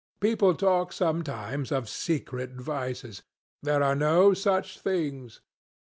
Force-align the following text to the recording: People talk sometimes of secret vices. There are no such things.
People 0.19 0.55
talk 0.55 0.91
sometimes 0.91 1.71
of 1.71 1.87
secret 1.87 2.53
vices. 2.59 3.21
There 3.61 3.83
are 3.83 3.93
no 3.95 4.33
such 4.33 4.79
things. 4.79 5.41